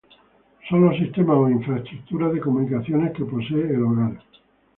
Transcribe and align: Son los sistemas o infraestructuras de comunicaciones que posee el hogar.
Son 0.67 0.81
los 0.81 0.97
sistemas 0.97 1.37
o 1.37 1.47
infraestructuras 1.47 2.33
de 2.33 2.39
comunicaciones 2.39 3.13
que 3.15 3.23
posee 3.23 3.69
el 3.69 3.83
hogar. 3.83 4.19